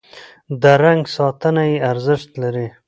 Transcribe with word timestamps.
د 0.61 0.63
رنګ 0.83 1.03
ساتنه 1.17 1.63
یې 1.69 1.77
ارزښت 1.91 2.29
لري. 2.41 2.67